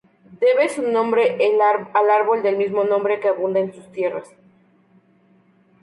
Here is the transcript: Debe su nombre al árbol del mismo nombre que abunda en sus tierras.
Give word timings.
Debe 0.39 0.67
su 0.69 0.81
nombre 0.81 1.37
al 1.93 2.09
árbol 2.09 2.41
del 2.41 2.57
mismo 2.57 2.83
nombre 2.83 3.19
que 3.19 3.27
abunda 3.27 3.59
en 3.59 3.71
sus 3.71 3.91
tierras. 3.91 4.27